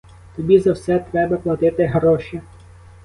Тобі 0.35 0.59
за 0.59 0.71
все 0.73 0.99
треба 1.11 1.37
платити 1.37 1.85
гроші. 1.85 2.41